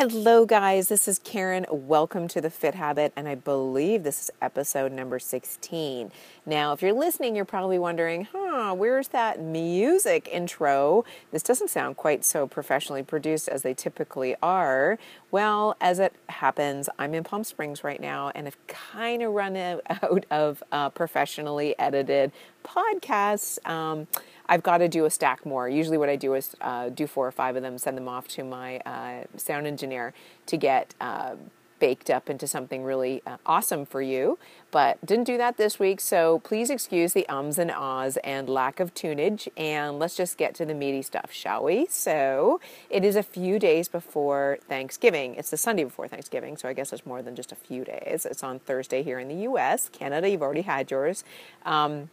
[0.00, 0.88] Hello, guys.
[0.88, 1.70] This is Caren.
[1.70, 6.10] Welcome to the Fit Habit, and I believe this is episode number 16.
[6.46, 11.04] Now, if you're listening, you're probably wondering, huh, where's that music intro?
[11.32, 14.98] This doesn't sound quite so professionally produced as they typically are.
[15.30, 19.54] Well, as it happens, I'm in Palm Springs right now, and I've kind of run
[20.02, 22.32] out of uh, professionally edited
[22.64, 23.62] podcasts.
[23.68, 24.06] Um,
[24.50, 25.68] I've got to do a stack more.
[25.68, 28.26] Usually, what I do is uh, do four or five of them, send them off
[28.28, 30.12] to my uh, sound engineer
[30.46, 31.36] to get uh,
[31.78, 34.38] baked up into something really uh, awesome for you.
[34.72, 38.80] But didn't do that this week, so please excuse the ums and ahs and lack
[38.80, 39.48] of tunage.
[39.56, 41.86] And let's just get to the meaty stuff, shall we?
[41.86, 45.36] So, it is a few days before Thanksgiving.
[45.36, 48.26] It's the Sunday before Thanksgiving, so I guess it's more than just a few days.
[48.28, 49.88] It's on Thursday here in the US.
[49.88, 51.22] Canada, you've already had yours.
[51.64, 52.10] Um,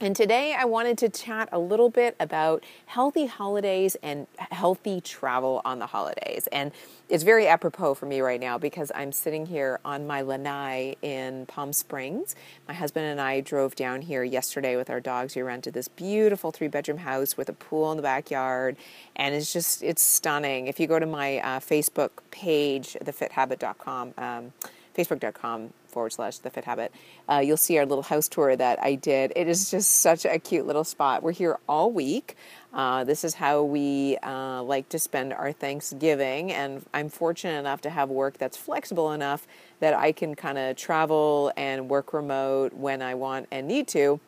[0.00, 5.60] and today I wanted to chat a little bit about healthy holidays and healthy travel
[5.64, 6.48] on the holidays.
[6.50, 6.72] And
[7.10, 11.44] it's very apropos for me right now because I'm sitting here on my lanai in
[11.46, 12.34] Palm Springs.
[12.66, 15.36] My husband and I drove down here yesterday with our dogs.
[15.36, 18.76] We rented this beautiful three bedroom house with a pool in the backyard.
[19.16, 20.66] And it's just, it's stunning.
[20.66, 24.52] If you go to my uh, Facebook page, thefithabit.com, um,
[24.96, 26.92] facebook.com forward slash the fit habit.
[27.28, 29.32] Uh, you'll see our little house tour that i did.
[29.36, 31.22] It is just such a cute little spot.
[31.22, 32.36] We're here all week.
[32.72, 37.80] Uh, this is how we uh, like to spend our thanksgiving and i'm fortunate enough
[37.80, 39.46] to have work that's flexible enough
[39.80, 44.20] that i can kind of travel and work remote when i want and need to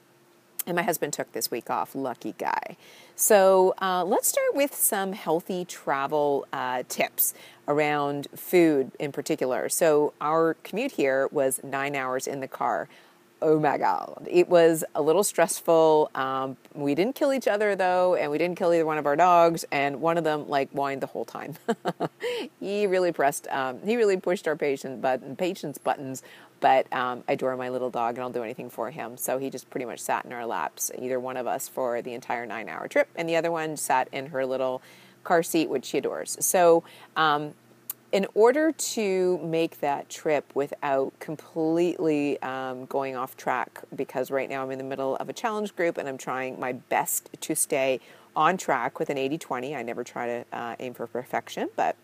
[0.67, 2.77] and my husband took this week off lucky guy
[3.15, 7.35] so uh, let's start with some healthy travel uh, tips
[7.69, 9.69] around food in particular.
[9.69, 12.89] So our commute here was nine hours in the car.
[13.41, 14.27] Oh my God.
[14.31, 16.11] It was a little stressful.
[16.15, 19.17] Um, we didn't kill each other though, and we didn't kill either one of our
[19.17, 21.55] dogs, and one of them like whined the whole time.
[22.61, 26.23] he really pressed, um, he really pushed our patience button, patience buttons,
[26.63, 29.19] but um, I adore my little dog and I'll do anything for him.
[29.19, 32.15] So he just pretty much sat in our laps, either one of us for the
[32.15, 34.81] entire nine hour trip, and the other one sat in her little
[35.25, 36.39] car seat, which she adores.
[36.41, 36.85] So,
[37.17, 37.53] um,
[38.13, 44.63] in order to make that trip without completely um, going off track, because right now
[44.63, 48.01] I'm in the middle of a challenge group and I'm trying my best to stay
[48.37, 49.75] on track with an 80 20.
[49.75, 51.97] I never try to uh, aim for perfection, but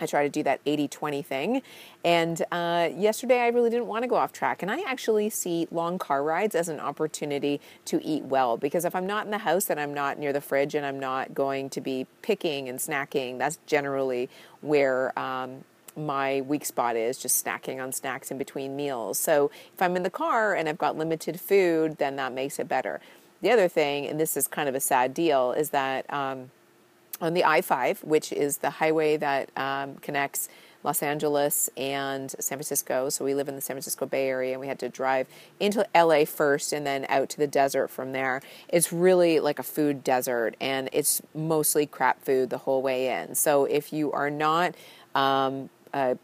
[0.00, 1.62] I try to do that 80 20 thing.
[2.04, 4.62] And uh, yesterday, I really didn't want to go off track.
[4.62, 8.94] And I actually see long car rides as an opportunity to eat well because if
[8.94, 11.70] I'm not in the house and I'm not near the fridge and I'm not going
[11.70, 14.28] to be picking and snacking, that's generally
[14.60, 15.16] where.
[15.18, 15.64] Um,
[15.96, 19.16] my weak spot is just snacking on snacks in between meals.
[19.16, 22.68] So if I'm in the car and I've got limited food, then that makes it
[22.68, 23.00] better.
[23.42, 26.50] The other thing, and this is kind of a sad deal, is that um,
[27.20, 30.48] on the I 5, which is the highway that um, connects
[30.84, 33.08] Los Angeles and San Francisco.
[33.08, 35.26] So we live in the San Francisco Bay Area and we had to drive
[35.58, 38.42] into LA first and then out to the desert from there.
[38.68, 43.34] It's really like a food desert and it's mostly crap food the whole way in.
[43.34, 44.74] So if you are not
[45.14, 46.16] um, uh,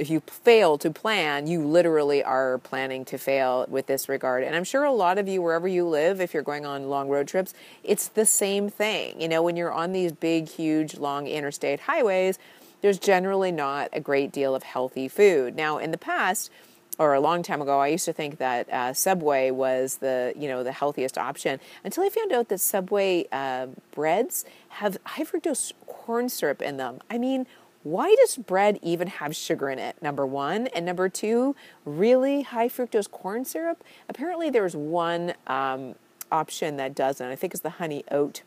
[0.00, 4.42] if you fail to plan, you literally are planning to fail with this regard.
[4.42, 7.10] And I'm sure a lot of you, wherever you live, if you're going on long
[7.10, 7.52] road trips,
[7.84, 9.20] it's the same thing.
[9.20, 12.38] You know, when you're on these big, huge, long interstate highways,
[12.80, 15.54] there's generally not a great deal of healthy food.
[15.54, 16.50] Now, in the past,
[16.98, 20.48] or a long time ago, I used to think that uh, Subway was the you
[20.48, 25.72] know the healthiest option until I found out that Subway uh, breads have high fructose
[25.86, 27.00] corn syrup in them.
[27.08, 27.46] I mean,
[27.82, 29.96] why does bread even have sugar in it?
[30.02, 30.66] Number one.
[30.68, 33.82] And number two, really high fructose corn syrup?
[34.08, 35.94] Apparently, there's one um,
[36.30, 37.26] option that doesn't.
[37.26, 38.42] I think it's the honey oat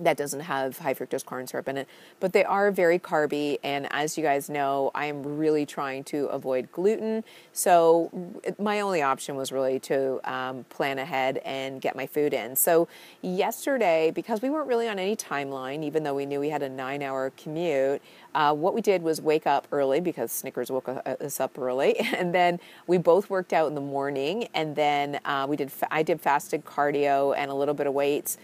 [0.00, 1.88] that doesn't have high fructose corn syrup in it,
[2.20, 3.58] but they are very carby.
[3.62, 7.24] And as you guys know, I am really trying to avoid gluten.
[7.52, 8.10] So
[8.58, 12.56] my only option was really to um, plan ahead and get my food in.
[12.56, 12.88] So
[13.22, 16.68] yesterday, because we weren't really on any timeline, even though we knew we had a
[16.68, 18.02] nine hour commute,
[18.34, 22.34] uh, what we did was wake up early because Snickers woke us up early, and
[22.34, 25.72] then we both worked out in the morning, and then uh, we did.
[25.90, 28.38] I did fasted cardio and a little bit of weights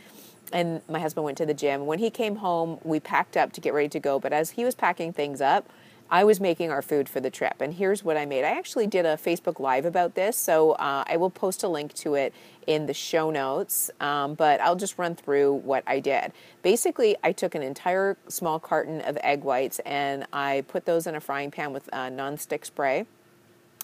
[0.52, 1.86] and my husband went to the gym.
[1.86, 4.18] When he came home, we packed up to get ready to go.
[4.18, 5.68] But as he was packing things up,
[6.10, 7.54] I was making our food for the trip.
[7.60, 8.44] And here's what I made.
[8.44, 11.94] I actually did a Facebook Live about this, so uh, I will post a link
[11.94, 12.34] to it
[12.66, 13.90] in the show notes.
[14.00, 16.32] Um, but I'll just run through what I did.
[16.62, 21.14] Basically, I took an entire small carton of egg whites and I put those in
[21.14, 23.06] a frying pan with uh, nonstick spray.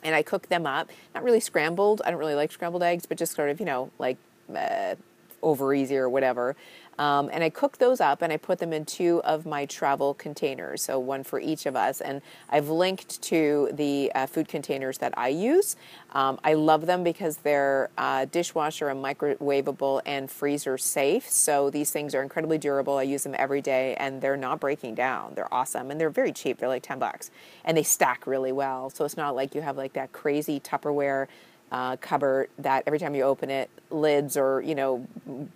[0.03, 0.89] And I cooked them up.
[1.15, 2.01] Not really scrambled.
[2.05, 4.17] I don't really like scrambled eggs, but just sort of, you know, like
[4.55, 4.95] uh,
[5.43, 6.57] over easy or whatever.
[7.01, 10.13] Um, and I cook those up and I put them in two of my travel
[10.13, 12.03] containers, so one for each of us.
[12.03, 12.21] And
[12.51, 15.77] I've linked to the uh, food containers that I use.
[16.13, 21.27] Um, I love them because they're uh, dishwasher and microwavable and freezer safe.
[21.27, 22.99] So these things are incredibly durable.
[22.99, 25.33] I use them every day and they're not breaking down.
[25.35, 26.59] They're awesome and they're very cheap.
[26.59, 27.31] They're like 10 bucks
[27.65, 28.91] and they stack really well.
[28.91, 31.29] So it's not like you have like that crazy Tupperware
[31.71, 35.07] uh, cupboard that every time you open it, lids or you know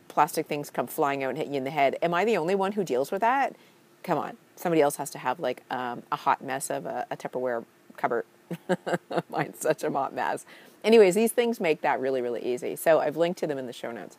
[0.09, 1.97] plastic things come flying out and hit you in the head.
[2.03, 3.55] Am I the only one who deals with that?
[4.03, 7.17] Come on, somebody else has to have like um, a hot mess of a, a
[7.17, 7.65] Tupperware
[7.97, 8.27] cupboard.
[9.29, 10.45] Mine's such a hot mess.
[10.83, 12.77] Anyways, these things make that really really easy.
[12.77, 14.17] So I've linked to them in the show notes.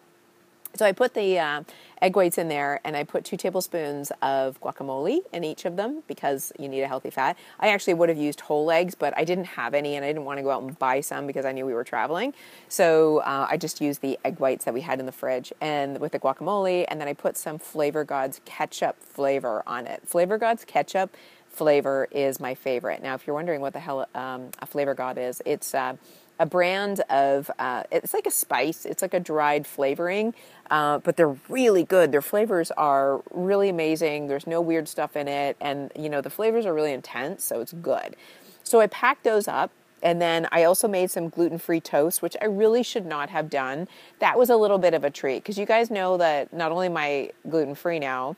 [0.76, 1.64] So I put the uh,
[2.02, 6.04] egg whites in there and I put two tablespoons of guacamole in each of them
[6.08, 7.38] because you need a healthy fat.
[7.60, 10.26] I actually would have used whole eggs, but I didn't have any and I didn't
[10.26, 12.34] want to go out and buy some because I knew we were traveling.
[12.68, 16.00] So uh, I just used the egg whites that we had in the fridge and
[16.00, 20.02] with the guacamole and then I put some Flavor Gods ketchup flavor on it.
[20.06, 21.16] Flavor Gods ketchup
[21.56, 23.02] flavor is my favorite.
[23.02, 25.96] Now, if you're wondering what the hell um, a Flavor God is, it's uh,
[26.40, 30.34] a brand of uh, it's like a spice it's like a dried flavoring
[30.72, 32.12] uh, but they're really good.
[32.12, 34.28] Their flavors are really amazing.
[34.28, 37.62] There's no weird stuff in it and you know the flavors are really intense so
[37.62, 38.16] it's good.
[38.64, 39.72] So i packed those up
[40.02, 43.50] and then I also made some gluten free toast, which I really should not have
[43.50, 43.88] done.
[44.20, 46.88] That was a little bit of a treat because you guys know that not only
[46.88, 48.36] am I gluten free now,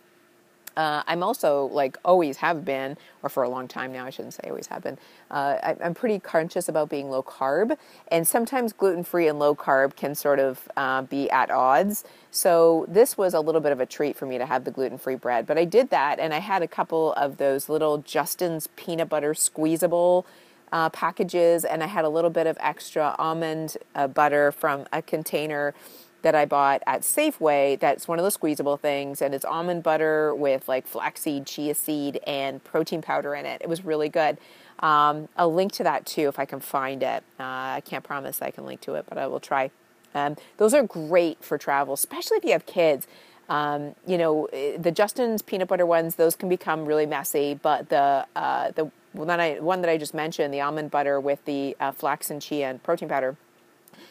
[0.77, 4.35] uh, I'm also like always have been, or for a long time now, I shouldn't
[4.35, 5.00] say always have been.
[5.31, 7.75] Uh, I, am pretty conscious about being low carb,
[8.09, 12.03] and sometimes gluten free and low carb can sort of uh, be at odds.
[12.29, 15.00] So this was a little bit of a treat for me to have the gluten
[15.00, 15.47] free bread.
[15.47, 19.33] But I did that, and I had a couple of those little Justin's peanut butter
[19.33, 20.25] squeezable.
[20.69, 25.01] Uh, packages, and I had a little bit of extra almond uh, butter from a
[25.01, 25.73] container
[26.21, 27.79] that I bought at Safeway.
[27.79, 32.19] That's one of those squeezable things, and it's almond butter with like flaxseed, chia seed,
[32.25, 33.61] and protein powder in it.
[33.61, 34.37] It was really good.
[34.79, 37.23] Um, I'll link to that too if I can find it.
[37.39, 39.71] Uh, I can't promise I can link to it, but I will try.
[40.13, 43.07] Um, those are great for travel, especially if you have kids.
[43.49, 47.53] Um, you know, eh, the Justin's peanut butter ones; those can become really messy.
[47.53, 51.19] But the uh, the one that I one that I just mentioned, the almond butter
[51.19, 53.37] with the uh, flax and chia and protein powder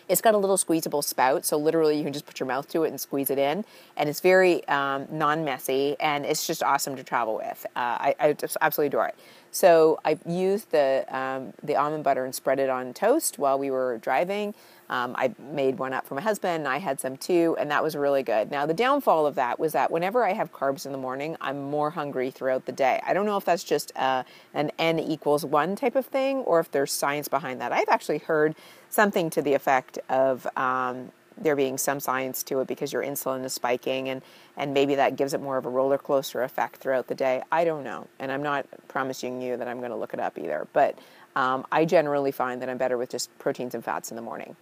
[0.08, 2.84] it's got a little squeezable spout, so literally you can just put your mouth to
[2.84, 3.64] it and squeeze it in,
[3.96, 7.66] and it's very um, non-messy, and it's just awesome to travel with.
[7.76, 9.16] Uh, I, I, just absolutely adore it.
[9.50, 13.70] So I used the um, the almond butter and spread it on toast while we
[13.70, 14.54] were driving.
[14.88, 17.82] Um, I made one up for my husband, and I had some too, and that
[17.82, 18.50] was really good.
[18.50, 21.70] Now, the downfall of that was that whenever I have carbs in the morning, I'm
[21.70, 23.00] more hungry throughout the day.
[23.04, 24.22] I don't know if that's just uh,
[24.54, 27.72] an N equals one type of thing or if there's science behind that.
[27.72, 28.54] I've actually heard
[28.96, 33.44] something to the effect of um, there being some science to it because your insulin
[33.44, 34.22] is spiking and
[34.56, 37.42] and maybe that gives it more of a roller coaster effect throughout the day.
[37.52, 40.38] I don't know, and I'm not promising you that I'm going to look it up
[40.38, 40.66] either.
[40.72, 40.98] But
[41.36, 44.56] um, I generally find that I'm better with just proteins and fats in the morning.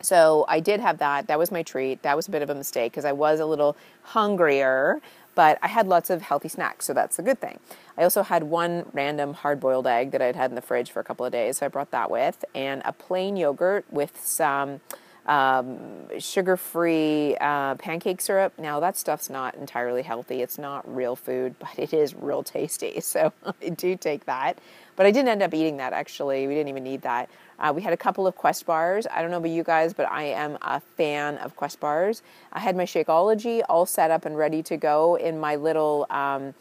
[0.00, 1.28] So I did have that.
[1.28, 2.02] That was my treat.
[2.02, 5.00] That was a bit of a mistake because I was a little hungrier,
[5.34, 7.58] but I had lots of healthy snacks, so that's a good thing.
[7.96, 11.00] I also had one random hard boiled egg that I'd had in the fridge for
[11.00, 14.80] a couple of days, so I brought that with, and a plain yogurt with some
[15.26, 18.52] um, sugar free uh, pancake syrup.
[18.58, 20.42] Now, that stuff's not entirely healthy.
[20.42, 23.00] It's not real food, but it is real tasty.
[23.00, 23.32] So
[23.62, 24.58] I do take that.
[24.96, 26.46] But I didn't end up eating that actually.
[26.46, 27.30] We didn't even need that.
[27.58, 29.06] Uh, we had a couple of Quest bars.
[29.12, 32.22] I don't know about you guys, but I am a fan of Quest bars.
[32.52, 36.06] I had my Shakeology all set up and ready to go in my little.
[36.10, 36.54] Um,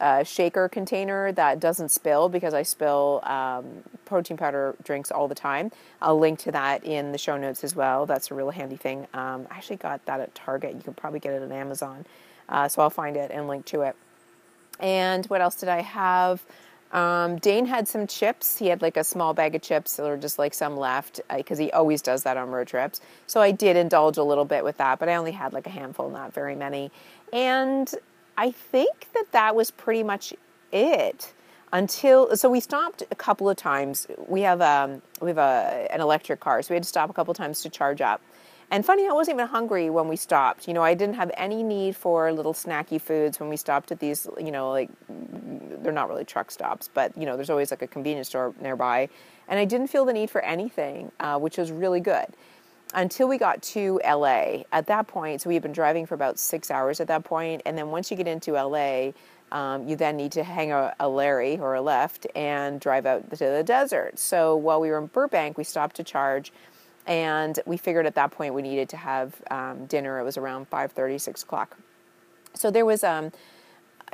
[0.00, 5.34] uh, shaker container that doesn't spill because I spill um, protein powder drinks all the
[5.34, 5.72] time.
[6.00, 8.06] I'll link to that in the show notes as well.
[8.06, 9.06] That's a real handy thing.
[9.12, 10.74] Um, I actually got that at Target.
[10.74, 12.06] You can probably get it at Amazon.
[12.48, 13.96] Uh, so I'll find it and link to it.
[14.80, 16.44] And what else did I have?
[16.92, 18.56] Um, Dane had some chips.
[18.56, 21.64] He had like a small bag of chips, or just like some left, because uh,
[21.64, 23.00] he always does that on road trips.
[23.26, 25.70] So I did indulge a little bit with that, but I only had like a
[25.70, 26.90] handful, not very many.
[27.32, 27.92] And
[28.38, 30.32] I think that that was pretty much
[30.72, 31.34] it
[31.72, 34.06] until so we stopped a couple of times.
[34.26, 37.12] We have um we have a an electric car, so we had to stop a
[37.12, 38.22] couple of times to charge up.
[38.70, 40.68] And funny, I wasn't even hungry when we stopped.
[40.68, 43.98] You know, I didn't have any need for little snacky foods when we stopped at
[43.98, 44.26] these.
[44.38, 47.86] You know, like they're not really truck stops, but you know, there's always like a
[47.86, 49.08] convenience store nearby,
[49.48, 52.26] and I didn't feel the need for anything, uh, which was really good
[52.94, 54.64] until we got to LA.
[54.72, 57.62] At that point, so we had been driving for about six hours at that point,
[57.64, 59.12] and then once you get into LA,
[59.50, 63.30] um, you then need to hang a, a, Larry or a left and drive out
[63.30, 64.18] to the desert.
[64.18, 66.52] So while we were in Burbank, we stopped to charge,
[67.08, 70.20] and we figured at that point we needed to have um, dinner.
[70.20, 71.76] It was around 5:30, 6 o'clock.
[72.54, 73.32] So there was um,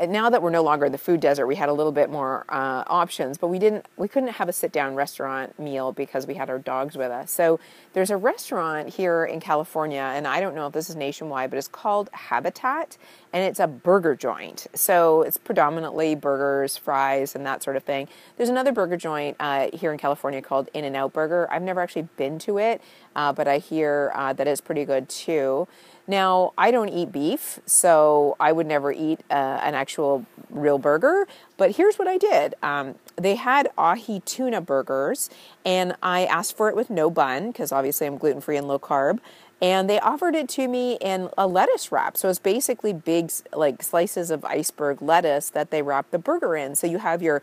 [0.08, 2.44] now that we're no longer in the food desert, we had a little bit more
[2.48, 3.86] uh, options, but we didn't.
[3.96, 7.30] We couldn't have a sit-down restaurant meal because we had our dogs with us.
[7.30, 7.60] So
[7.92, 11.58] there's a restaurant here in California, and I don't know if this is nationwide, but
[11.58, 12.96] it's called Habitat,
[13.32, 14.66] and it's a burger joint.
[14.74, 18.08] So it's predominantly burgers, fries, and that sort of thing.
[18.36, 21.48] There's another burger joint uh, here in California called In-N-Out Burger.
[21.50, 22.80] I've never actually been to it,
[23.16, 25.68] uh, but I hear uh, that it's pretty good too.
[26.06, 31.26] Now, I don't eat beef, so I would never eat uh, an actual real burger.
[31.56, 35.30] But here's what I did um, they had ahi tuna burgers,
[35.64, 38.78] and I asked for it with no bun because obviously I'm gluten free and low
[38.78, 39.20] carb.
[39.62, 42.18] And they offered it to me in a lettuce wrap.
[42.18, 46.74] So it's basically big, like slices of iceberg lettuce that they wrap the burger in.
[46.74, 47.40] So you have your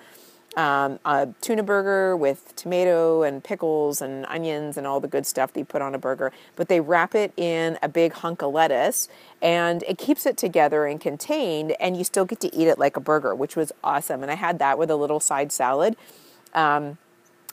[0.57, 5.53] um, a tuna burger with tomato and pickles and onions and all the good stuff
[5.53, 8.53] that you put on a burger, but they wrap it in a big hunk of
[8.53, 9.07] lettuce
[9.41, 12.95] and it keeps it together and contained, and you still get to eat it like
[12.95, 14.21] a burger, which was awesome.
[14.21, 15.95] And I had that with a little side salad.
[16.53, 16.97] Um,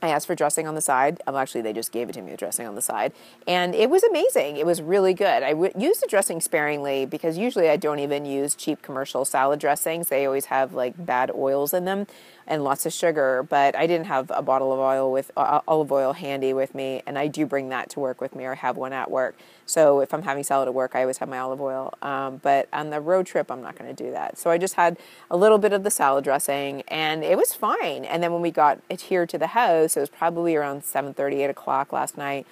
[0.01, 1.21] I asked for dressing on the side.
[1.27, 3.13] Well, actually, they just gave it to me with dressing on the side.
[3.49, 4.57] And it was amazing.
[4.57, 5.43] It was really good.
[5.43, 9.59] I w- used the dressing sparingly because usually I don't even use cheap commercial salad
[9.59, 10.09] dressings.
[10.09, 12.07] They always have like bad oils in them
[12.49, 13.47] and lots of sugar.
[13.49, 17.03] But I didn't have a bottle of oil with uh, olive oil handy with me,
[17.07, 19.37] and I do bring that to work with me or have one at work.
[19.67, 21.93] So if I'm having salad at work, I always have my olive oil.
[22.03, 24.39] Um, but on the road trip, I'm not going to do that.
[24.39, 24.97] So I just had
[25.31, 28.05] a little bit of the salad dressing, and it was fine.
[28.05, 31.51] And then when we got here to the house, it was probably around 7:30, 8
[31.51, 32.47] o'clock last night.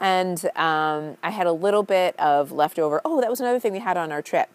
[0.00, 3.00] And um, I had a little bit of leftover.
[3.04, 4.50] Oh, that was another thing we had on our trip.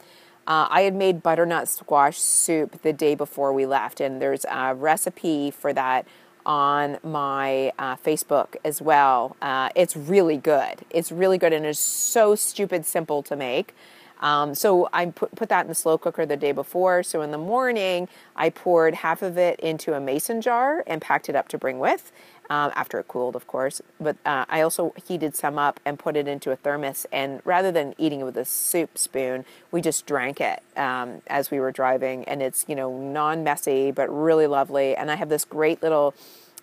[0.48, 4.74] Uh, I had made butternut squash soup the day before we left, and there's a
[4.76, 6.06] recipe for that
[6.46, 9.36] on my uh, Facebook as well.
[9.42, 10.82] Uh, it's really good.
[10.90, 13.76] It's really good and it's so stupid simple to make.
[14.22, 17.02] Um, so I put, put that in the slow cooker the day before.
[17.02, 21.28] So in the morning, I poured half of it into a mason jar and packed
[21.28, 22.12] it up to bring with
[22.52, 23.82] um, after it cooled, of course.
[23.98, 27.06] But uh, I also heated some up and put it into a thermos.
[27.10, 31.50] And rather than eating it with a soup spoon, we just drank it um, as
[31.50, 32.26] we were driving.
[32.26, 34.98] And it's, you know, non messy, but really lovely.
[34.98, 36.14] And I have this great little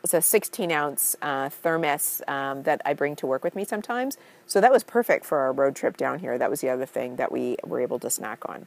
[0.04, 4.16] it's a 16 ounce uh, thermos um, that I bring to work with me sometimes.
[4.47, 6.38] So that was perfect for our road trip down here.
[6.38, 8.66] That was the other thing that we were able to snack on.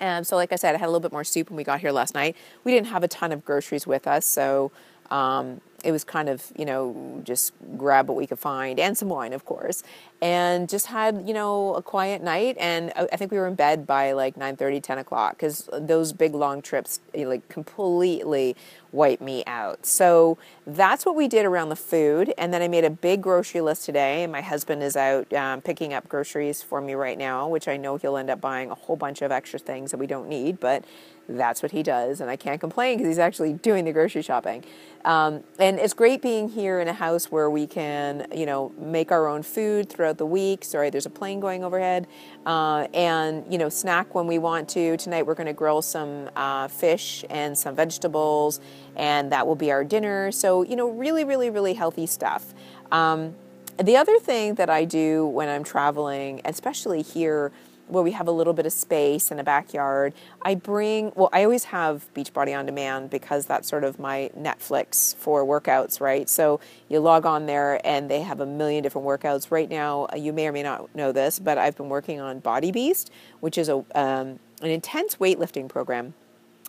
[0.00, 1.80] And so, like I said, I had a little bit more soup when we got
[1.80, 2.36] here last night.
[2.64, 4.72] We didn't have a ton of groceries with us, so
[5.10, 9.08] um, it was kind of you know just grab what we could find and some
[9.08, 9.84] wine of course
[10.20, 12.56] and just had you know a quiet night.
[12.58, 16.12] And i think we were in bed by like 9 30 10 o'clock because those
[16.12, 18.56] big long trips like completely
[18.92, 19.84] wipe me out.
[19.84, 23.60] So that's what we did around the food and then i made a big grocery
[23.60, 24.24] list today.
[24.24, 27.76] And my husband is out um, picking up groceries for me right now which i
[27.76, 30.58] know he'll end up buying a whole bunch of extra things that we don't need
[30.58, 30.84] but
[31.28, 34.64] that's what he does, and I can't complain because he's actually doing the grocery shopping.
[35.04, 39.12] Um, and it's great being here in a house where we can, you know, make
[39.12, 40.64] our own food throughout the week.
[40.64, 42.06] Sorry, there's a plane going overhead,
[42.44, 44.96] uh, and you know, snack when we want to.
[44.96, 48.60] Tonight we're going to grill some uh, fish and some vegetables,
[48.96, 50.32] and that will be our dinner.
[50.32, 52.54] So you know, really, really, really healthy stuff.
[52.90, 53.34] Um,
[53.78, 57.52] the other thing that I do when I'm traveling, especially here
[57.88, 60.12] where we have a little bit of space and a backyard,
[60.42, 65.14] I bring, well, I always have Beachbody on demand because that's sort of my Netflix
[65.16, 66.28] for workouts, right?
[66.28, 69.50] So you log on there and they have a million different workouts.
[69.50, 72.40] Right now, uh, you may or may not know this, but I've been working on
[72.40, 76.14] Body Beast, which is a, um, an intense weightlifting program.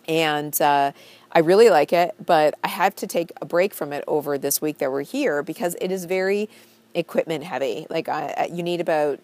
[0.06, 0.92] And uh,
[1.32, 4.62] I really like it, but I have to take a break from it over this
[4.62, 6.48] week that we're here because it is very
[6.94, 7.86] equipment heavy.
[7.90, 9.20] Like I, you need about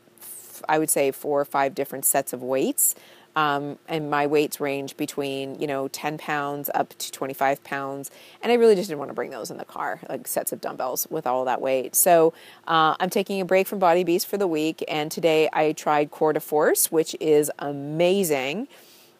[0.68, 2.94] I would say four or five different sets of weights.
[3.36, 8.10] Um, and my weights range between you know 10 pounds up to 25 pounds.
[8.42, 10.60] And i really just didn't want to bring those in the car like sets of
[10.60, 11.96] dumbbells with all that weight.
[11.96, 12.32] So
[12.68, 14.84] uh, i'm taking a break from body beast for the week.
[14.88, 18.68] And today i tried core de force which is amazing.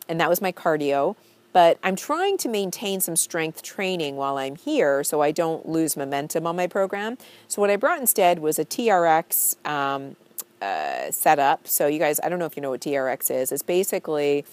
[0.08, 1.16] And that was my cardio.
[1.52, 5.96] But i'm trying to maintain some strength training while i'm here so i don't lose
[5.96, 7.18] momentum on my program.
[7.48, 10.14] So what i brought instead was a trx um,
[10.62, 11.66] uh, setup.
[11.66, 13.52] So you guys, I don't know if you know what TRX is.
[13.52, 14.44] It's basically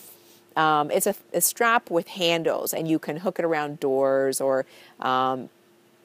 [0.56, 4.66] um, it's a, a, strap with handles, and you can hook it around doors or
[5.00, 5.50] um,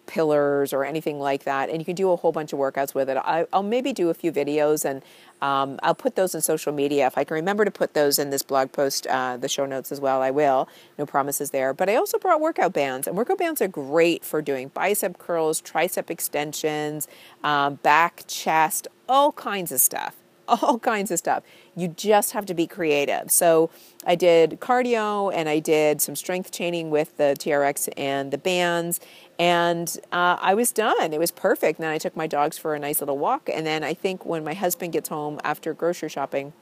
[0.06, 3.08] pillars or anything like that, and you can do a whole bunch of workouts with
[3.08, 3.16] it.
[3.16, 5.02] I, will maybe do a few videos, and
[5.42, 8.30] um, I'll put those in social media if I can remember to put those in
[8.30, 10.22] this blog post, uh, the show notes as well.
[10.22, 10.68] I will.
[10.98, 14.42] No promises there, but I also brought workout bands, and workout bands are great for
[14.42, 17.08] doing bicep curls, tricep extensions,
[17.44, 20.16] um, back, chest, all kinds of stuff.
[20.48, 21.42] All kinds of stuff.
[21.74, 23.30] You just have to be creative.
[23.30, 23.70] So
[24.06, 29.00] I did cardio and I did some strength training with the TRX and the bands.
[29.38, 31.12] And uh, I was done.
[31.12, 31.78] It was perfect.
[31.78, 33.50] And then I took my dogs for a nice little walk.
[33.52, 36.52] And then I think when my husband gets home after grocery shopping,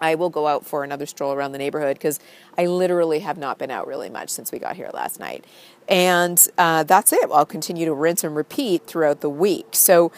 [0.00, 2.18] I will go out for another stroll around the neighborhood because
[2.56, 5.44] I literally have not been out really much since we got here last night.
[5.88, 7.28] And uh, that's it.
[7.32, 9.66] I'll continue to rinse and repeat throughout the week.
[9.72, 10.10] So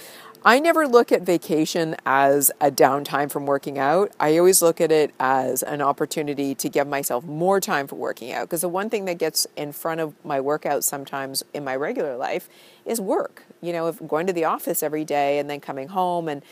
[0.45, 4.11] I never look at vacation as a downtime from working out.
[4.19, 8.33] I always look at it as an opportunity to give myself more time for working
[8.33, 8.49] out.
[8.49, 12.17] Because the one thing that gets in front of my workouts sometimes in my regular
[12.17, 12.49] life
[12.85, 13.45] is work.
[13.61, 16.43] You know, going to the office every day and then coming home and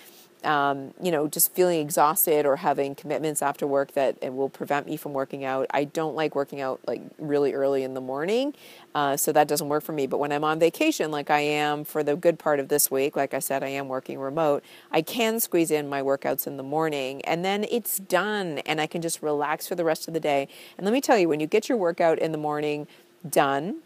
[0.45, 4.97] um, you know, just feeling exhausted or having commitments after work that will prevent me
[4.97, 5.67] from working out.
[5.71, 8.55] I don't like working out like really early in the morning,
[8.95, 10.07] uh, so that doesn't work for me.
[10.07, 13.17] But when I'm on vacation, like I am for the good part of this week,
[13.17, 14.65] like I said, I am working remote.
[14.91, 18.87] I can squeeze in my workouts in the morning, and then it's done, and I
[18.87, 20.49] can just relax for the rest of the day.
[20.77, 22.87] And let me tell you, when you get your workout in the morning
[23.29, 23.83] done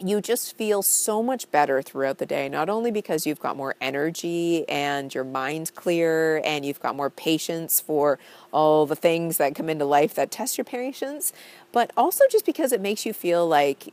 [0.00, 3.74] you just feel so much better throughout the day, not only because you've got more
[3.80, 8.18] energy and your mind's clear and you've got more patience for
[8.52, 11.32] all the things that come into life that test your patience,
[11.72, 13.92] but also just because it makes you feel like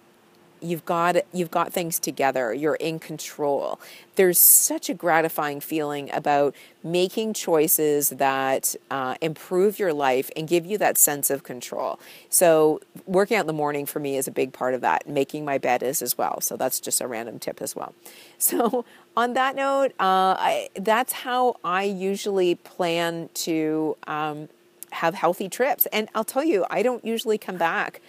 [0.61, 3.79] you've got you've got things together you're in control.
[4.15, 10.65] There's such a gratifying feeling about making choices that uh, improve your life and give
[10.65, 11.99] you that sense of control.
[12.29, 15.07] So working out in the morning for me is a big part of that.
[15.07, 16.39] Making my bed is as well.
[16.41, 17.93] So that's just a random tip as well.
[18.37, 18.85] So
[19.17, 24.49] on that note uh, I, that's how i usually plan to um,
[24.91, 25.87] have healthy trips.
[25.87, 28.01] And i'll tell you i don't usually come back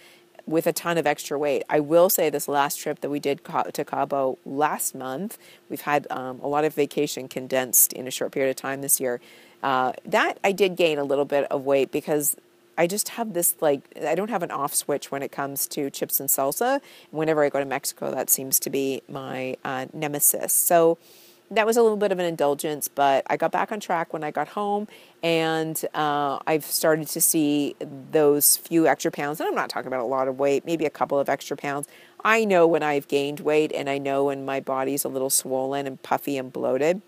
[0.47, 1.63] with a ton of extra weight.
[1.69, 3.41] I will say this last trip that we did
[3.73, 5.37] to Cabo last month,
[5.69, 8.99] we've had um, a lot of vacation condensed in a short period of time this
[8.99, 9.19] year.
[9.61, 12.37] Uh, that I did gain a little bit of weight because
[12.77, 15.89] I just have this like I don't have an off switch when it comes to
[15.89, 16.79] chips and salsa.
[17.11, 20.53] Whenever I go to Mexico, that seems to be my uh, nemesis.
[20.53, 20.97] So
[21.49, 24.23] that was a little bit of an indulgence, but I got back on track when
[24.23, 24.87] I got home,
[25.23, 27.75] and uh, I've started to see
[28.11, 29.39] those few extra pounds.
[29.39, 31.87] And I'm not talking about a lot of weight, maybe a couple of extra pounds.
[32.23, 35.87] I know when I've gained weight, and I know when my body's a little swollen
[35.87, 37.01] and puffy and bloated.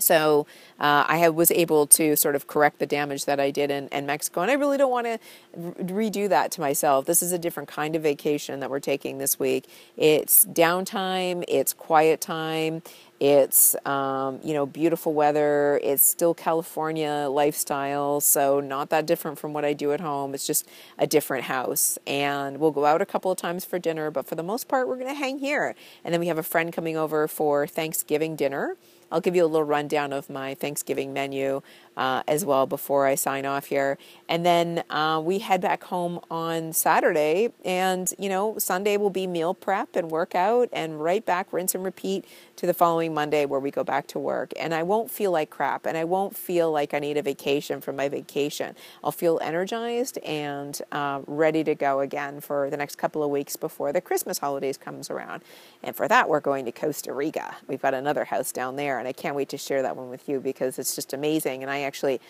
[0.00, 0.46] So
[0.78, 3.88] uh, I have, was able to sort of correct the damage that I did in,
[3.88, 5.18] in Mexico, and I really don't want to
[5.56, 7.04] re- redo that to myself.
[7.04, 9.68] This is a different kind of vacation that we're taking this week.
[9.96, 12.80] It's downtime, it's quiet time,
[13.18, 15.80] it's um, you know beautiful weather.
[15.82, 20.32] It's still California lifestyle, so not that different from what I do at home.
[20.32, 24.12] It's just a different house, and we'll go out a couple of times for dinner,
[24.12, 25.74] but for the most part, we're going to hang here.
[26.04, 28.76] And then we have a friend coming over for Thanksgiving dinner.
[29.10, 31.62] I'll give you a little rundown of my Thanksgiving menu
[31.98, 33.98] uh, as well before I sign off here.
[34.28, 39.26] And then uh, we head back home on Saturday, and you know, Sunday will be
[39.26, 42.24] meal prep and workout, and right back, rinse and repeat
[42.56, 44.52] to the following Monday where we go back to work.
[44.58, 47.80] And I won't feel like crap, and I won't feel like I need a vacation
[47.80, 48.76] from my vacation.
[49.02, 53.56] I'll feel energized and uh, ready to go again for the next couple of weeks
[53.56, 55.42] before the Christmas holidays comes around.
[55.82, 57.56] And for that, we're going to Costa Rica.
[57.66, 60.28] We've got another house down there, and I can't wait to share that one with
[60.28, 61.62] you because it's just amazing.
[61.62, 62.20] And I actually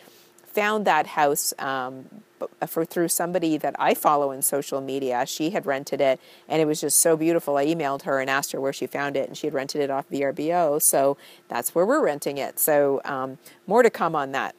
[0.58, 2.06] found that house um,
[2.66, 5.26] for through somebody that I follow in social media.
[5.26, 7.56] She had rented it, and it was just so beautiful.
[7.56, 9.90] I emailed her and asked her where she found it, and she had rented it
[9.90, 10.80] off VRBO.
[10.80, 11.16] So
[11.48, 12.58] that's where we're renting it.
[12.58, 14.54] So um, more to come on that.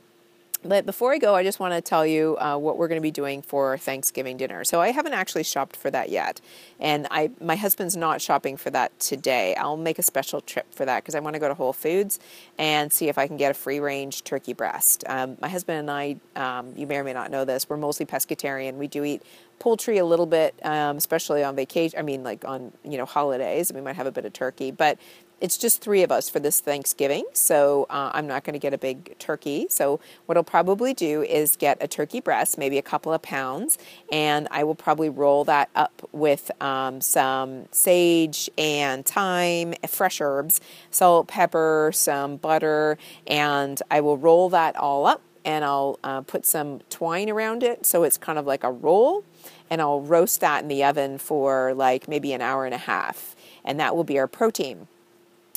[0.64, 3.02] But before I go, I just want to tell you uh, what we're going to
[3.02, 4.66] be doing for Thanksgiving dinner.
[4.66, 6.42] So I haven't actually shopped for that yet,
[6.82, 9.56] and I my husband's not shopping for that today.
[9.56, 12.20] I'll make a special trip for that because I want to go to Whole Foods
[12.58, 15.06] and see if I can get a free range turkey breast.
[15.08, 18.06] Um, my husband and I, um, you may or may not know this, we're mostly
[18.06, 18.76] pescatarian.
[18.76, 19.22] We do eat
[19.60, 21.98] poultry a little bit, um, especially on vacation.
[21.98, 24.98] I mean, like on you know holidays, we might have a bit of turkey, but
[25.42, 28.74] it's just three of us for this Thanksgiving, so uh, I'm not going to get
[28.74, 29.68] a big turkey.
[29.70, 33.78] So, what I'll probably do is get a turkey breast, maybe a couple of pounds,
[34.12, 40.62] and I will probably roll that up with um, some sage and thyme, fresh herbs,
[40.92, 46.46] salt, pepper, some butter, and I will roll that all up and I'll uh, put
[46.46, 49.24] some twine around it so it's kind of like a roll,
[49.70, 53.36] and I'll roast that in the oven for like maybe an hour and a half,
[53.64, 54.88] and that will be our protein.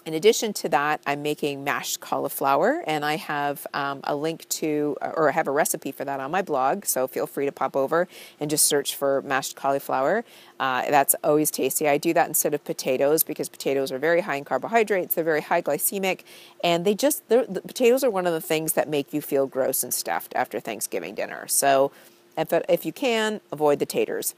[0.05, 4.97] In addition to that, I'm making mashed cauliflower, and I have um, a link to,
[5.01, 6.87] or I have a recipe for that on my blog.
[6.87, 8.09] So feel free to pop over
[8.41, 10.25] and just search for mashed cauliflower.
[10.59, 11.88] Uh, that's always tasty.
[11.88, 15.15] I do that instead of potatoes because potatoes are very high in carbohydrates.
[15.15, 16.23] They're very high glycemic,
[16.65, 19.85] and they just the potatoes are one of the things that make you feel gross
[19.85, 21.47] and stuffed after Thanksgiving dinner.
[21.47, 21.93] So
[22.37, 24.35] if, if you can, avoid the taters.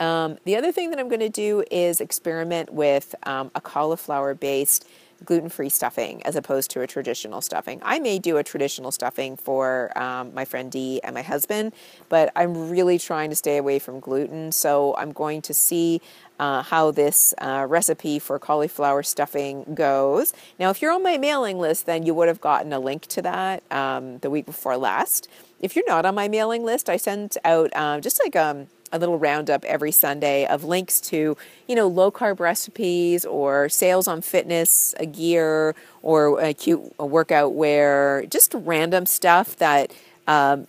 [0.00, 4.34] Um, the other thing that I'm going to do is experiment with um, a cauliflower
[4.34, 4.86] based
[5.24, 7.80] gluten free stuffing as opposed to a traditional stuffing.
[7.82, 11.72] I may do a traditional stuffing for um, my friend Dee and my husband,
[12.08, 14.52] but I'm really trying to stay away from gluten.
[14.52, 16.00] So I'm going to see
[16.38, 20.34] uh, how this uh, recipe for cauliflower stuffing goes.
[20.58, 23.22] Now, if you're on my mailing list, then you would have gotten a link to
[23.22, 25.28] that um, the week before last.
[25.60, 28.98] If you're not on my mailing list, I send out uh, just like um, a
[28.98, 34.20] little roundup every Sunday of links to, you know, low carb recipes or sales on
[34.20, 39.92] fitness a gear or a cute a workout wear, just random stuff that
[40.26, 40.66] um,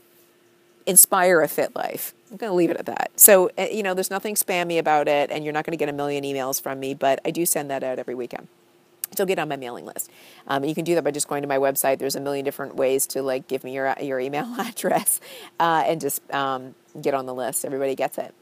[0.86, 2.14] inspire a fit life.
[2.32, 3.12] I'm going to leave it at that.
[3.16, 5.88] So, uh, you know, there's nothing spammy about it, and you're not going to get
[5.88, 8.48] a million emails from me, but I do send that out every weekend.
[9.16, 10.12] So get on my mailing list.
[10.48, 12.00] Um, you can do that by just going to my website.
[12.00, 15.22] There's a million different ways to like give me your your email address
[15.60, 17.66] uh, and just um, get on the list.
[17.66, 18.34] Everybody gets it.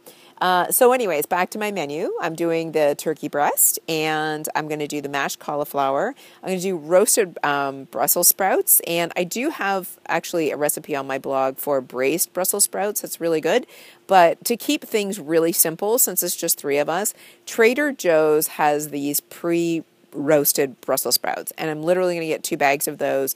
[0.41, 2.13] Uh, so, anyways, back to my menu.
[2.21, 6.13] I'm doing the turkey breast and I'm going to do the mashed cauliflower.
[6.43, 8.81] I'm going to do roasted um, Brussels sprouts.
[8.85, 13.01] And I do have actually a recipe on my blog for braised Brussels sprouts.
[13.01, 13.65] That's really good.
[14.07, 17.13] But to keep things really simple, since it's just three of us,
[17.45, 21.53] Trader Joe's has these pre roasted Brussels sprouts.
[21.57, 23.35] And I'm literally going to get two bags of those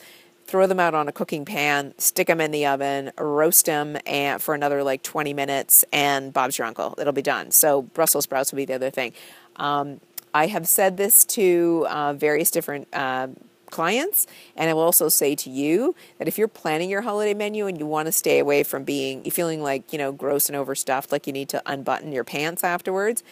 [0.50, 4.42] throw them out on a cooking pan, stick them in the oven, roast them and,
[4.42, 6.96] for another like 20 minutes, and Bob's your uncle.
[6.98, 7.52] It'll be done.
[7.52, 9.14] So Brussels sprouts will be the other thing.
[9.58, 10.02] Um,
[10.34, 13.28] I have said this to uh, various different uh,
[13.70, 17.68] clients, and I will also say to you that if you're planning your holiday menu
[17.68, 21.12] and you want to stay away from being feeling like you know gross and overstuffed,
[21.12, 23.24] like you need to unbutton your pants afterwards,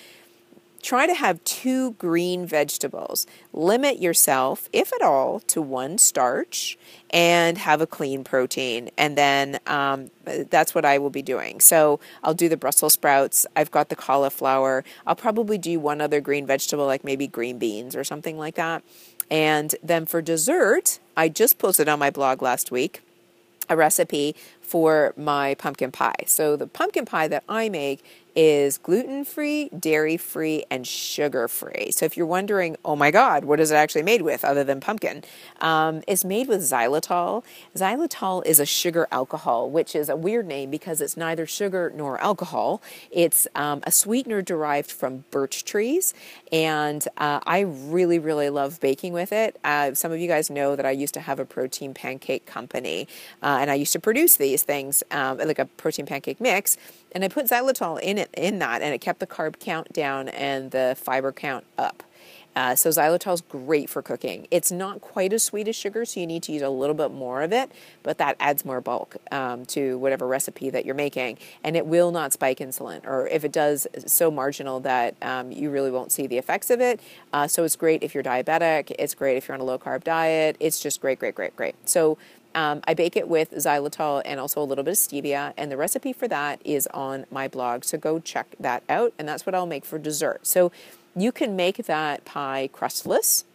[0.88, 3.28] Try to have two green vegetables.
[3.52, 6.78] Limit yourself, if at all, to one starch
[7.10, 8.89] and have a clean protein.
[8.97, 11.60] And then um, that's what I will be doing.
[11.60, 13.45] So I'll do the Brussels sprouts.
[13.54, 14.86] I've got the cauliflower.
[15.06, 18.82] I'll probably do one other green vegetable, like maybe green beans or something like that.
[19.30, 23.02] And then for dessert, I just posted on my blog last week
[23.69, 26.23] a recipe for my pumpkin pie.
[26.26, 28.04] So the pumpkin pie that I make
[28.38, 31.89] is gluten free, dairy free, and sugar free.
[31.89, 34.80] So if you're wondering, oh my God, what is it actually made with other than
[34.80, 35.23] pumpkin?
[35.60, 37.43] Um, it's made with xylitol.
[37.76, 42.21] Xylitol is a sugar alcohol, which is a weird name because it's neither sugar nor
[42.21, 42.80] alcohol.
[43.10, 46.13] It's um, a sweetener derived from birch trees,
[46.52, 49.58] and uh, I really, really love baking with it.
[49.63, 53.08] Uh, some of you guys know that I used to have a protein pancake company,
[53.41, 56.78] uh, and I used to produce these things um, like a protein pancake mix
[57.11, 60.29] and I put xylitol in it in that, and it kept the carb count down
[60.29, 62.03] and the fiber count up.
[62.55, 64.47] Uh, so xylitol is great for cooking.
[64.49, 67.11] It's not quite as sweet as sugar, so you need to use a little bit
[67.11, 71.37] more of it, but that adds more bulk um, to whatever recipe that you're making,
[71.63, 75.69] and it will not spike insulin, or if it does, so marginal that um, you
[75.69, 76.99] really won't see the effects of it.
[77.31, 78.91] Uh, so it's great if you're diabetic.
[78.97, 80.57] It's great if you're on a low carb diet.
[80.59, 81.75] It's just great, great, great, great.
[81.87, 82.17] So
[82.55, 85.77] um, I bake it with xylitol and also a little bit of stevia, and the
[85.77, 87.83] recipe for that is on my blog.
[87.83, 90.47] So go check that out, and that's what I'll make for dessert.
[90.47, 90.71] So
[91.15, 93.45] you can make that pie crustless,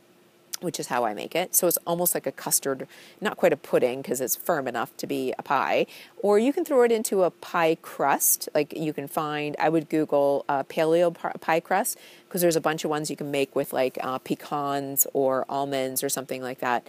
[0.61, 1.55] which is how I make it.
[1.55, 2.87] So it's almost like a custard,
[3.21, 5.87] not quite a pudding because it's firm enough to be a pie.
[6.23, 8.49] Or you can throw it into a pie crust.
[8.55, 12.85] Like you can find, I would Google uh, paleo pie crust because there's a bunch
[12.85, 16.87] of ones you can make with like uh, pecans or almonds or something like that.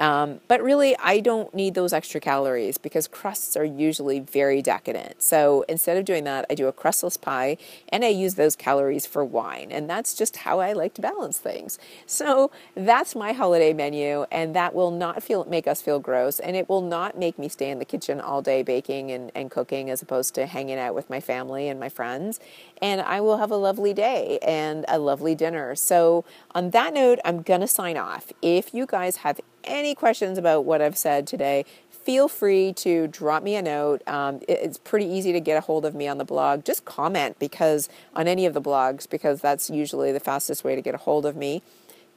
[0.00, 5.22] Um, but really, I don't need those extra calories because crusts are usually very decadent.
[5.22, 7.58] So instead of doing that, I do a crustless pie
[7.90, 9.70] and I use those calories for wine.
[9.70, 11.78] And that's just how I like to balance things.
[12.06, 16.56] So that's my holiday menu, and that will not feel make us feel gross, and
[16.56, 19.90] it will not make me stay in the kitchen all day baking and, and cooking
[19.90, 22.40] as opposed to hanging out with my family and my friends.
[22.80, 25.74] And I will have a lovely day and a lovely dinner.
[25.76, 28.32] So on that note, I'm gonna sign off.
[28.40, 33.42] If you guys have any questions about what I've said today, feel free to drop
[33.42, 34.02] me a note.
[34.08, 36.64] Um, it's pretty easy to get a hold of me on the blog.
[36.64, 40.82] Just comment because on any of the blogs, because that's usually the fastest way to
[40.82, 41.62] get a hold of me.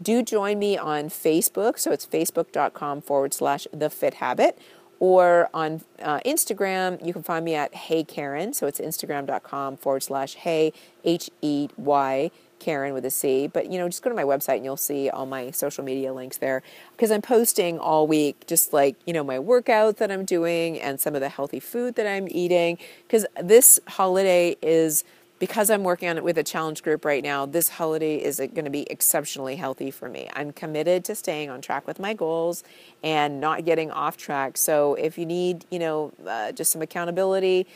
[0.02, 1.78] Do join me on Facebook.
[1.80, 4.58] So it's facebook.com forward slash the fit habit.
[5.00, 8.56] Or on uh, Instagram, you can find me at Hey Caren.
[8.56, 10.72] So it's instagram.com forward slash Hey,
[11.04, 12.32] H E Y
[12.64, 13.48] Caren with a C.
[13.48, 16.14] But you know, just go to my website and you'll see all my social media
[16.14, 20.26] links there because I'm posting all week, just like you know my workout that I'm
[20.26, 22.78] doing and some of the healthy food that I'm eating.
[23.08, 25.04] Because this holiday is
[25.44, 28.64] because I'm working on it with a challenge group right now, this holiday is going
[28.64, 30.30] to be exceptionally healthy for me.
[30.34, 32.64] I'm committed to staying on track with my goals
[33.04, 34.56] and not getting off track.
[34.56, 37.68] So if you need, you know, uh, just some accountability,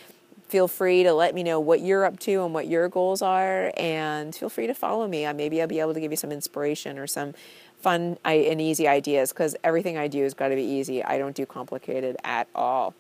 [0.48, 3.72] feel free to let me know what you're up to and what your goals are,
[3.78, 5.32] and feel free to follow me.
[5.34, 7.34] Maybe I'll be able to give you some inspiration or some
[7.80, 11.04] fun and easy ideas because everything I do has got to be easy.
[11.04, 12.94] I don't do complicated at all.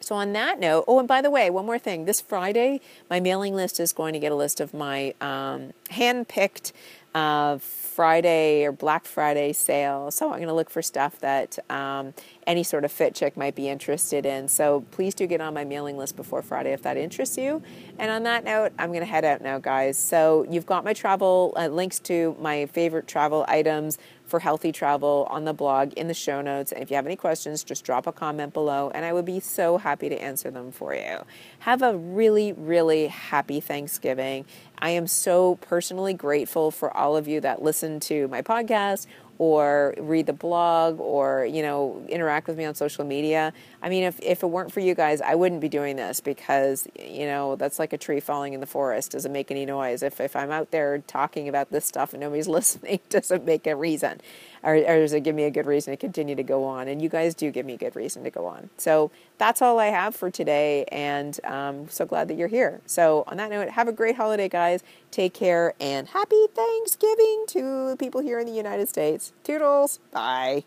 [0.00, 2.04] So, on that note, oh, and by the way, one more thing.
[2.04, 6.28] This Friday, my mailing list is going to get a list of my um, hand
[6.28, 6.72] picked
[7.16, 10.10] uh, Friday or Black Friday sale.
[10.10, 12.12] So, I'm going to look for stuff that um,
[12.46, 14.48] any sort of fit chick might be interested in.
[14.48, 17.62] So, please do get on my mailing list before Friday if that interests you.
[17.98, 19.96] And on that note, I'm going to head out now, guys.
[19.96, 25.26] So, you've got my travel uh, links to my favorite travel items for healthy travel
[25.30, 26.72] on the blog in the show notes.
[26.72, 29.40] And if you have any questions, just drop a comment below and I would be
[29.40, 31.24] so happy to answer them for you.
[31.60, 34.44] Have a really, really happy Thanksgiving.
[34.78, 39.06] I am so personally grateful for all of you that listen to my podcast
[39.38, 43.52] or read the blog or you know interact with me on social media.
[43.82, 46.88] I mean if, if it weren't for you guys i wouldn't be doing this because
[46.98, 49.12] you know that's like a tree falling in the forest.
[49.12, 50.02] Doesn't make any noise.
[50.02, 53.76] If, if i'm out there talking about this stuff and nobody's listening doesn't make a
[53.76, 54.20] reason
[54.66, 56.88] or, or does it give me a good reason to continue to go on?
[56.88, 58.68] And you guys do give me a good reason to go on.
[58.76, 62.80] So that's all i have for today and um, so glad that you're here.
[62.86, 64.82] So on that note have a great holiday guys.
[65.10, 69.32] Take care and happy thanksgiving to people here in the united states.
[69.44, 70.00] Toodles.
[70.10, 70.64] Bye.